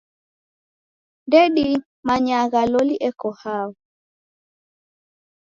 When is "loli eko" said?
2.71-3.29